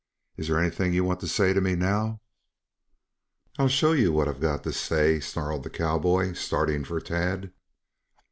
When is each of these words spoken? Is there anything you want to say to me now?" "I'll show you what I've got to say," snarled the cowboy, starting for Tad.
Is 0.35 0.47
there 0.47 0.57
anything 0.59 0.95
you 0.95 1.03
want 1.03 1.19
to 1.19 1.27
say 1.27 1.53
to 1.53 1.61
me 1.61 1.75
now?" 1.75 2.21
"I'll 3.59 3.67
show 3.67 3.91
you 3.91 4.11
what 4.11 4.27
I've 4.27 4.39
got 4.39 4.63
to 4.63 4.73
say," 4.73 5.19
snarled 5.19 5.61
the 5.61 5.69
cowboy, 5.69 6.33
starting 6.33 6.83
for 6.83 6.99
Tad. 6.99 7.53